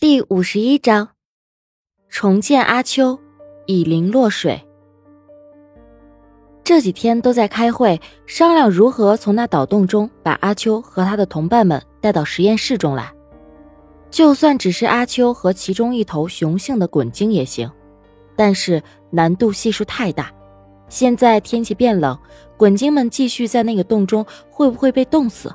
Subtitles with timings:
[0.00, 1.10] 第五十一章，
[2.08, 3.18] 重建阿秋，
[3.66, 4.58] 以零落水。
[6.64, 13.12] 这几天都在开会，商量如何从那岛洞中把阿秋和他的同伴们带到实验室中来。
[14.10, 17.70] 就算只是阿秋和其中一头雄性的滚鲸也行，
[18.34, 20.32] 但是难度系数太大。
[20.88, 22.18] 现在天气变冷，
[22.56, 25.54] 滚鲸们继续在那个洞中，会不会被冻死？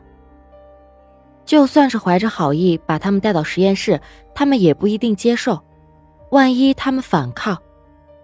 [1.46, 4.02] 就算是怀着好意把他们带到实验室，
[4.34, 5.62] 他们也不一定接受。
[6.32, 7.58] 万一他们反抗，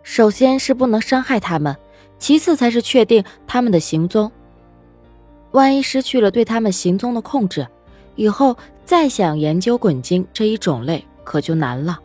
[0.01, 1.77] 首先是不能伤害他们，
[2.17, 4.31] 其次才是确定他们的行踪。
[5.51, 7.67] 万一失去了对他们行踪的控制，
[8.15, 11.99] 以后再想研究滚鲸这一种类可就难了。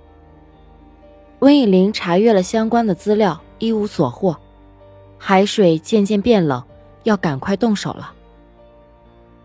[1.39, 4.37] 温以玲查阅了相关的资料，一无所获。
[5.17, 6.63] 海水渐渐变冷，
[7.05, 8.13] 要赶快动手了。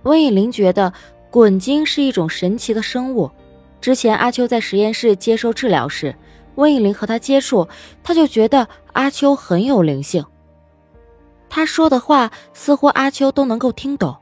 [0.03, 0.91] 温以玲觉得。
[1.31, 3.31] 滚鲸是一种神奇的生物。
[3.79, 6.13] 之前阿秋在实验室接受治疗时，
[6.55, 7.67] 温以玲和他接触，
[8.03, 10.23] 他就觉得阿秋很有灵性。
[11.49, 14.15] 他说的话似乎阿秋都能够听懂，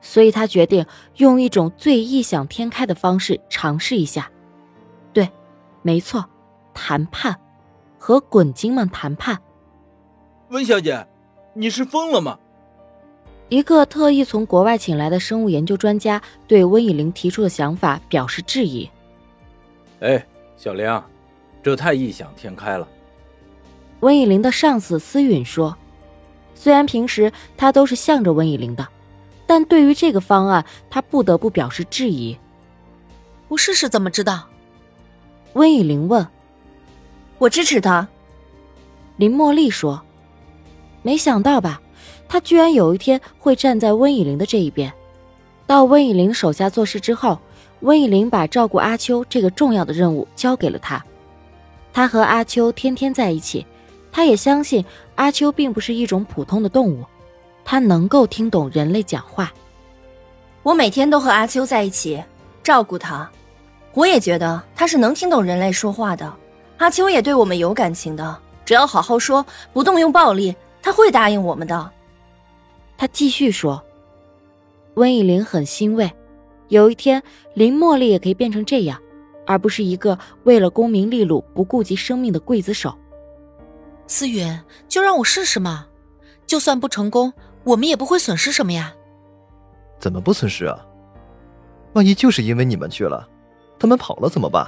[0.00, 4.30] 所以他决定用一种最异想天开的方式尝试一下。
[5.12, 5.28] 对，
[5.82, 6.24] 没错，
[6.72, 7.36] 谈判，
[7.98, 9.36] 和滚鲸们谈判。
[10.50, 11.06] 温小姐，
[11.54, 12.38] 你是疯了吗？
[13.52, 18.88] 一个特意从国外请来的生物研究专家对温以玲提出的想法表示质疑。
[20.00, 21.02] 哎，小玲，
[21.62, 22.88] 这太异想天开了。
[24.00, 25.76] 温以玲的上司思允说
[26.56, 28.88] ：“虽然平时他都是向着温以玲的，
[29.46, 32.34] 但对于这个方案，他不得不表示质疑。”
[33.48, 34.48] 我试试怎么知道？
[35.52, 36.26] 温以玲问。
[37.36, 38.08] 我支持他。
[39.18, 40.02] 林茉莉说
[41.04, 41.82] ：“没想到吧？”
[42.32, 44.90] 他居然有一天会站在温以玲的这一边。
[45.66, 47.38] 到温以玲手下做事之后，
[47.80, 51.04] 温以玲把照顾阿秋这个重要的任务交给了他。
[51.92, 53.66] 他和阿秋天天在一起，
[54.10, 54.82] 他也相信
[55.16, 57.04] 阿秋并不是一种普通的动物，
[57.66, 59.52] 他能够听懂人类讲话。
[60.62, 62.24] 我每天都和阿秋在一起，
[62.62, 63.30] 照顾他，
[63.92, 66.32] 我也觉得他是能听懂人类说话的。
[66.78, 69.44] 阿秋也对我们有感情的，只要好好说，
[69.74, 71.90] 不动用暴力，他会答应我们的。
[73.02, 73.84] 他继续说
[74.94, 76.08] ：“温以玲很欣慰，
[76.68, 77.20] 有一天
[77.52, 78.96] 林茉莉也可以变成这样，
[79.44, 82.96] 而不是一个为了功名利禄不顾及生命的刽子手。”
[84.06, 85.88] 思云，就让我试试嘛，
[86.46, 87.32] 就算不成功，
[87.64, 88.94] 我们也不会损失什么呀。
[89.98, 90.86] 怎么不损失啊？
[91.94, 93.28] 万一就是因为你们去了，
[93.80, 94.64] 他们跑了怎么办？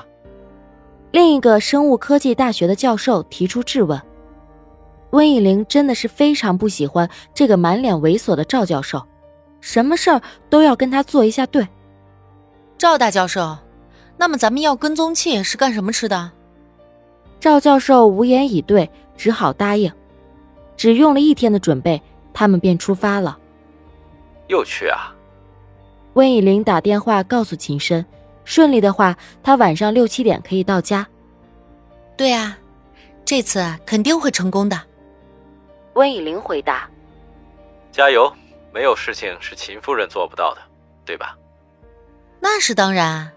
[1.12, 4.02] 另一个生物科技大学的教授提出质问。
[5.14, 9.00] 温以玲真的是非常不喜欢这个满脸猥琐的赵教授，
[9.60, 10.20] 什么事儿
[10.50, 11.66] 都要跟他做一下对。
[12.76, 13.56] 赵大教授，
[14.16, 16.32] 那么咱们要跟踪器是干什么吃的？
[17.38, 19.91] 赵教授无言以对，只好答应。
[20.76, 22.02] 只用了一天的准备，
[22.32, 23.38] 他们便出发了。
[24.48, 25.14] 又去啊？
[26.14, 28.04] 温以玲打电话告诉秦深，
[28.44, 31.06] 顺利的话，他晚上六七点可以到家。
[32.16, 32.58] 对啊，
[33.25, 34.81] 这次肯定会成功的。
[35.94, 36.88] 温以玲回答
[37.93, 38.32] ：“加油，
[38.72, 40.60] 没有事情是秦夫人做不到的，
[41.05, 41.37] 对吧？”
[42.41, 43.31] 那是当然。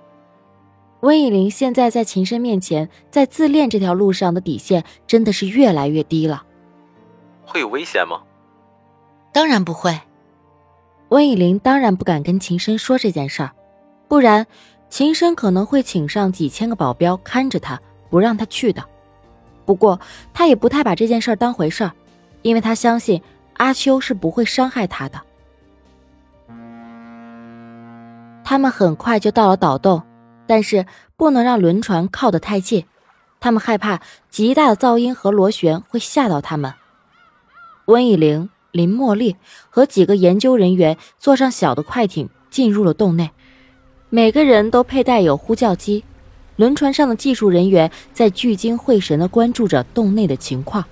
[1.01, 6.43] 温以玲现在在秦深面前，在自恋这条路上的底线真的是越来越低了。
[7.45, 8.23] 会有危险吗？
[9.31, 9.99] 当然不会。
[11.09, 13.51] 温以玲当然不敢跟秦深说这件事儿，
[14.07, 14.47] 不然
[14.89, 17.79] 秦深可能会请上几千个保镖看着他，
[18.09, 18.83] 不让他去的。
[19.63, 20.01] 不过
[20.33, 21.91] 他也不太把这件事儿当回事儿。
[22.47, 23.21] 因为他相信
[23.55, 25.21] 阿秋是不会伤害他的。
[28.45, 30.01] 他们很快就到了岛洞，
[30.47, 30.85] 但是
[31.17, 32.85] 不能让轮船靠得太近，
[33.41, 33.99] 他们害怕
[34.29, 36.73] 极大的噪音和螺旋会吓到他们。
[37.87, 39.35] 温以玲、林茉莉
[39.69, 43.31] 和几个研究人员坐上小的快艇进入了洞内，
[44.09, 46.05] 每个人都佩戴有呼叫机。
[46.55, 50.85] 轮船上的技术人员在聚精会神地关注着洞内的情况。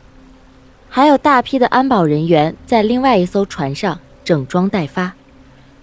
[0.96, 5.14] 还有大批的安保人员在另外一艘船上整装待发，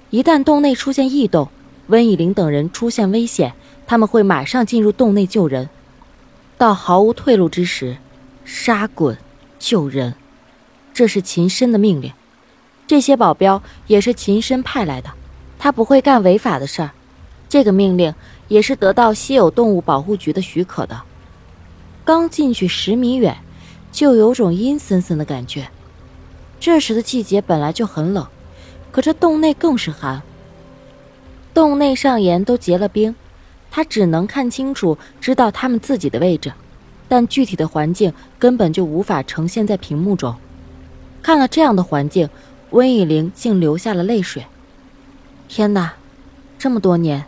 [0.09, 1.51] 一旦洞内出现异动，
[1.89, 3.53] 温以玲等人出现危险，
[3.87, 5.69] 他们会马上进入洞内救人。
[6.57, 7.99] 到毫无退路之时，
[8.47, 9.19] 杀滚
[9.59, 10.15] 救人，
[10.95, 12.11] 这是秦深的命令。
[12.87, 15.11] 这些保镖也是秦深派来的，
[15.59, 16.93] 他不会干违法的事儿。
[17.51, 18.15] 这个命令
[18.49, 21.03] 也是得到稀有动物保护局的许可的。
[22.03, 23.37] 刚进去十米远。
[23.93, 25.69] 就有种阴森森的感觉。
[26.59, 28.27] 这时的季节本来就很冷，
[28.91, 30.23] 可这洞内更是寒。
[31.55, 33.15] 洞内上沿都结了冰，
[33.71, 36.53] 他只能看清楚，知道他们自己的位置，
[37.09, 40.35] 但具体的环境根本就无法呈现在屏幕中。
[41.23, 42.31] 看了这样的环境，
[42.71, 44.47] 温以玲竟流下了泪水。
[45.49, 45.95] 天哪，
[46.59, 47.27] 这么多年，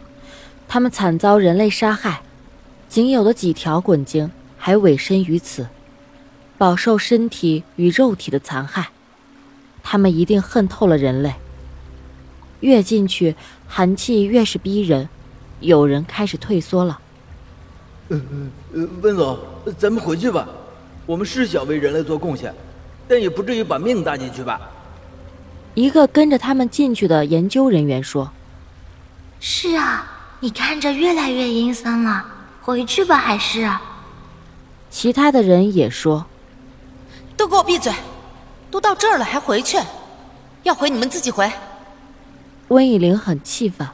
[0.66, 2.22] 他们惨遭人类杀害，
[2.88, 5.66] 仅有的几条滚精还委身于此，
[6.64, 8.88] 饱受身体与肉体的残害。
[9.82, 11.34] 他们一定恨透了人类。
[12.60, 13.36] 越进去，
[13.68, 15.10] 寒气越是逼人，
[15.60, 16.98] 有人开始退缩了。
[18.08, 18.18] 呃
[18.72, 19.38] 呃，温总，
[19.76, 20.48] 咱们回去吧。
[21.04, 22.54] 我们是想为人类做贡献，
[23.06, 24.58] 但也不至于把命搭进去吧。
[25.74, 28.30] 一个跟着他们进去的研究人员说
[29.38, 32.24] ：“是啊，你看着越来越阴森了，
[32.62, 33.70] 回去吧，还是。”
[34.88, 36.24] 其他的人也说
[37.36, 37.92] ：“都给我闭嘴！
[38.70, 39.78] 都到这儿了还回去？
[40.62, 41.50] 要回你们自己回。”
[42.68, 43.86] 温以玲很气愤，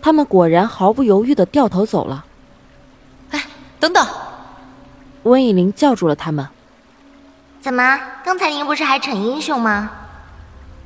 [0.00, 2.24] 他们果然毫不犹豫的掉头走了。
[3.30, 3.44] 哎，
[3.80, 4.06] 等等！
[5.22, 6.46] 温以玲叫住了他们
[7.62, 9.90] ：“怎么，刚才您不是还逞英雄吗？”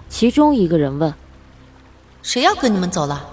[0.09, 1.13] 其中一个人问
[2.23, 3.29] ：“谁要跟你们走了？”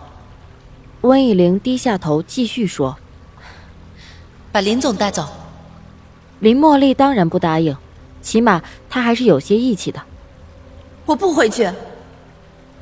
[1.01, 2.97] 温以玲低下头继续说
[4.51, 5.27] ：“把林总带走。”
[6.39, 7.77] 林茉莉当然不答应，
[8.23, 10.01] 起码他还是有些义气的。
[11.05, 11.69] 我不回去。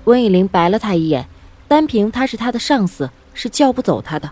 [0.05, 1.27] 温以玲白了他一眼，
[1.67, 4.31] 单凭他是他的上司，是叫不走他的。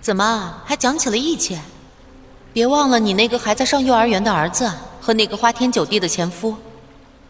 [0.00, 1.58] 怎么还讲起了义气？
[2.52, 6.56] 别忘了你那个还在上幼儿园的儿子和那个花天酒地的前夫。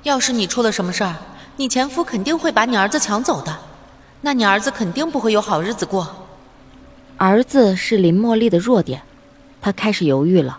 [0.05, 1.17] 要是你出了什么事儿，
[1.56, 3.59] 你前夫肯定会把你儿子抢走的，
[4.21, 6.26] 那你儿子肯定不会有好日子过。
[7.17, 9.03] 儿子是林茉莉的弱点，
[9.61, 10.59] 他开始犹豫了。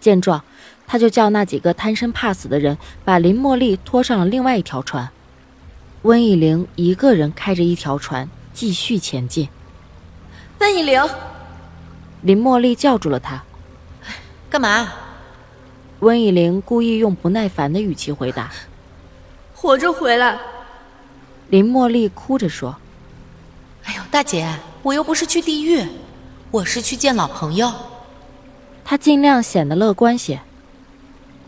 [0.00, 0.42] 见状，
[0.86, 5.08] 他就叫那几个贪生怕死的人把林茉莉拖上了另外一条船。
[6.02, 9.48] 温以玲一个人开着一条船继续前进。
[10.58, 11.02] 温以玲，
[12.22, 13.42] 林茉莉叫住了他
[14.50, 14.92] ：“干嘛？”
[16.00, 18.50] 温以玲故意用不耐烦的语气回答
[19.54, 20.38] ：“活着回来。”
[21.48, 22.76] 林茉莉哭着说
[23.84, 25.86] ：“哎呦，大姐，我又不是去地狱，
[26.50, 27.72] 我是去见老朋友。”
[28.84, 30.40] 她尽量显得乐观些。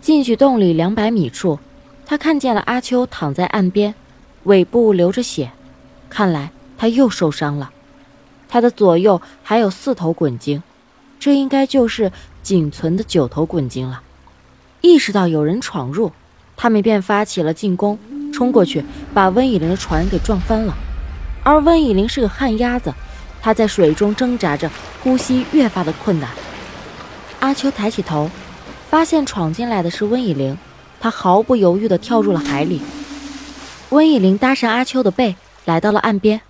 [0.05, 1.59] 进去洞里两百米处，
[2.05, 3.95] 他看见了阿秋躺在岸边。
[4.43, 5.53] 尾部流着血，
[6.11, 7.71] 看来他又受伤了。
[8.47, 10.63] 他的左右还有四头滚精，
[11.19, 12.13] 这应该就是
[12.43, 14.03] 仅存的九头滚精了。
[14.83, 16.13] 意识到有人闯入，
[16.55, 17.99] 他们便发起了进攻，
[18.31, 18.85] 冲过去
[19.15, 20.75] 把温以玲的船给撞翻了。
[21.43, 22.93] 而温以玲是个旱鸭子，
[23.41, 24.71] 她在水中挣扎着，
[25.03, 26.29] 呼吸越发的困难。
[27.41, 28.31] 阿秋抬起头，
[28.95, 30.57] 发现闯进来的是温以玲，
[31.01, 32.81] 他毫不犹豫地跳入了海里。
[33.89, 36.41] 温以玲搭上阿秋的背，来到了岸边，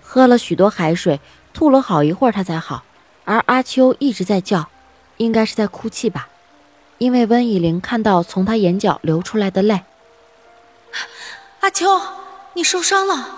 [0.00, 1.20] 喝了许多海水，
[1.52, 2.84] 吐了好一会儿，他才好。
[3.26, 4.70] 而阿秋一直在叫，
[5.18, 6.28] 应该是在哭泣吧，
[6.96, 9.82] 因为温以玲看到从他眼角流出来的泪。
[11.60, 12.00] 阿秋，
[12.54, 13.28] 你受伤了。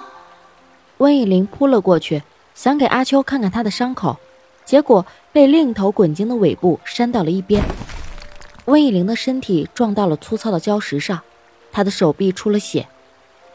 [0.98, 2.22] 温以玲扑了过去，
[2.54, 4.20] 想给阿秋看看他的伤口，
[4.64, 7.64] 结果被另一头滚鲸的尾部扇到了一边。
[8.66, 11.20] 温以玲的身体撞到了粗糙的礁石上，
[11.72, 12.86] 她的手臂出了血。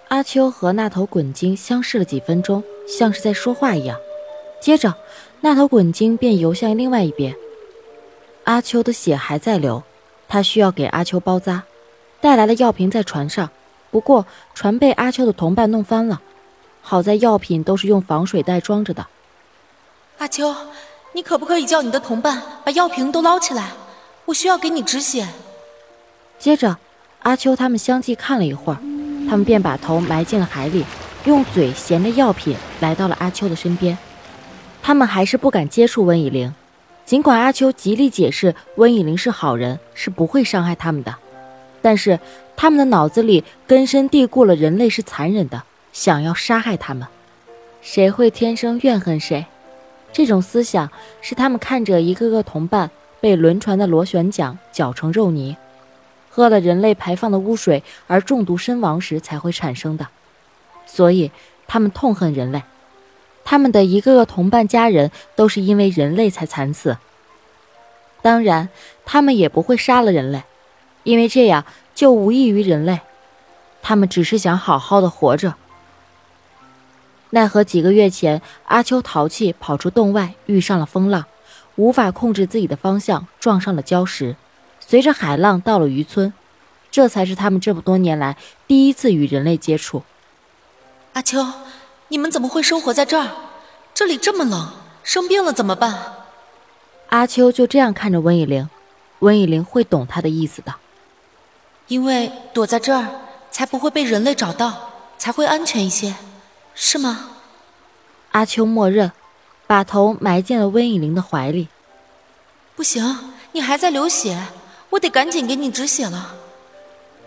[0.09, 3.97] 阿秋和那头滚鲸相视了几分钟，像是在说话一样。
[4.61, 4.93] 接着，
[5.41, 7.35] 那头滚鲸便游向另外一边。
[8.43, 9.83] 阿秋的血还在流，
[10.27, 11.63] 他需要给阿秋包扎，
[12.21, 13.49] 带来的药瓶在船上。
[13.89, 16.21] 不过，船被阿秋的同伴弄翻了，
[16.81, 19.07] 好在药品都是用防水袋装着的。
[20.19, 20.55] 阿秋，
[21.13, 23.71] 你可不可以叫你的同伴把药瓶都捞起来？
[24.25, 25.27] 我需要给你止血。
[26.37, 26.77] 接着，
[27.23, 28.79] 阿秋他们相继看了一会儿。
[29.27, 30.85] 他们便把头埋进了海里，
[31.25, 33.97] 用嘴衔着药品来到了阿秋的身边。
[34.83, 36.53] 他们还是不敢接触温以玲，
[37.05, 41.15] 尽管阿秋极力解释温以玲是好人，是不会伤害他们的，
[41.81, 42.19] 但是
[42.55, 47.07] 他们的脑子里根深蒂固了人类是残忍的，想要杀害他们。
[47.81, 49.45] 谁会天生怨恨谁？
[50.13, 50.91] 这种思想
[51.21, 55.57] 是他们看着一个个同伴被轮船的螺旋桨搅成肉泥。
[56.29, 60.07] 喝了人类排放的污水而中毒身亡时才会产生的，
[60.85, 61.31] 所以
[61.65, 62.61] 他们痛恨人类。
[63.45, 66.97] 他们的一个个同伴家人都是因为人类才惨死。
[68.21, 68.69] 当然，
[69.05, 70.43] 他们也不会杀了人类，
[71.03, 72.99] 因为这样就无异于人类。
[73.81, 75.53] 他们只是想好好的活着。
[77.29, 81.25] 奈何几个月前，阿秋淘气跑出洞外，遇上了风浪，
[81.75, 84.35] 无法控制自己的方向，撞上了礁石。
[84.79, 86.31] 随着海浪到了渔村，
[86.91, 90.03] 这才是他们这么多年来第一次与人类接触。
[91.13, 91.45] 阿秋，
[92.09, 93.31] 你们怎么会生活在这儿？
[93.93, 95.97] 这里这么冷，生病了怎么办？
[97.09, 98.69] 阿秋就这样看着温以玲，
[99.19, 100.75] 温以玲会懂他的意思的。
[101.87, 103.07] 因为躲在这儿，
[103.51, 106.15] 才不会被人类找到，才会安全一些，
[106.73, 107.29] 是吗？
[108.31, 109.11] 阿秋默认，
[109.67, 111.67] 把头埋进了温以玲的怀里。
[112.75, 114.47] 不行，你还在流血，
[114.89, 116.35] 我得赶紧给你止血了。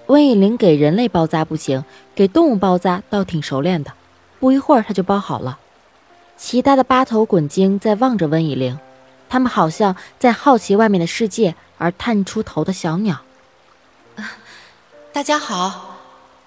[0.07, 3.92] 温以玲给人类包扎不行，给动物包扎倒挺熟练的，
[4.38, 5.59] 不一会儿他就包好了。
[6.37, 8.78] 其他的八头滚精在望着温以玲，
[9.28, 13.18] 他们好像在好奇外面的世界而探出头的小鸟。
[15.12, 15.97] 大家好，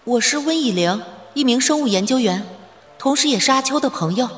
[0.06, 1.02] 我是温以玲，
[1.34, 2.46] 一名生物研究员，
[2.98, 4.30] 同时也是阿秋的朋友。